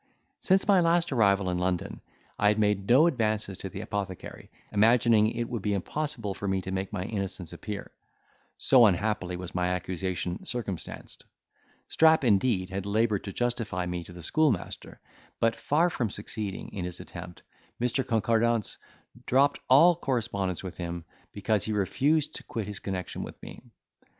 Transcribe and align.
Since 0.39 0.67
my 0.67 0.79
last 0.81 1.11
arrival 1.11 1.47
in 1.51 1.59
London, 1.59 2.01
I 2.39 2.47
had 2.47 2.57
made 2.57 2.89
no 2.89 3.05
advances 3.05 3.55
to 3.59 3.69
the 3.69 3.81
apothecary, 3.81 4.49
imagining 4.71 5.29
it 5.29 5.47
would 5.47 5.61
be 5.61 5.75
impossible 5.75 6.33
for 6.33 6.47
me 6.47 6.59
to 6.63 6.71
make 6.71 6.91
my 6.91 7.03
innocence 7.03 7.53
appear, 7.53 7.91
so 8.57 8.87
unhappily 8.87 9.35
was 9.37 9.53
my 9.53 9.67
accusation 9.67 10.43
circumstanced: 10.43 11.23
Strap 11.87 12.23
indeed 12.23 12.71
had 12.71 12.87
laboured 12.87 13.23
to 13.25 13.31
justify 13.31 13.85
me 13.85 14.03
to 14.03 14.11
the 14.11 14.23
schoolmaster; 14.23 14.99
but, 15.39 15.55
far 15.55 15.87
from 15.87 16.09
succeeding 16.09 16.69
in 16.73 16.83
his 16.83 16.99
attempt, 16.99 17.43
Mr. 17.79 18.03
Concordance 18.03 18.79
dropped 19.27 19.59
all 19.69 19.93
correspondence 19.95 20.63
with 20.63 20.77
him, 20.77 21.05
because 21.31 21.65
he 21.65 21.73
refused 21.73 22.33
to 22.33 22.43
quit 22.43 22.65
his 22.65 22.79
connection 22.79 23.21
with 23.21 23.39
me. 23.43 23.61